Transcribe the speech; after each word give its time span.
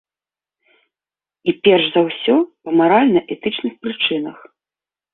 І 1.53 1.55
перш 1.69 1.85
за 1.97 2.01
ўсё 2.09 2.35
па 2.63 2.69
маральна-этычных 2.83 3.73
прычынах. 3.87 4.37